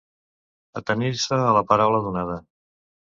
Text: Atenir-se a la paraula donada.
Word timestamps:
Atenir-se 0.79 1.39
a 1.49 1.51
la 1.57 1.63
paraula 1.73 1.99
donada. 2.07 2.39